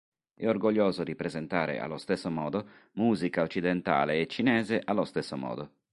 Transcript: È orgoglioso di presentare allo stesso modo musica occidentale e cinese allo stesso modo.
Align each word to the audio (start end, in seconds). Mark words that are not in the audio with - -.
È 0.33 0.47
orgoglioso 0.47 1.03
di 1.03 1.13
presentare 1.15 1.77
allo 1.77 1.97
stesso 1.99 2.31
modo 2.31 2.67
musica 2.93 3.43
occidentale 3.43 4.19
e 4.19 4.25
cinese 4.25 4.81
allo 4.83 5.03
stesso 5.05 5.37
modo. 5.37 5.73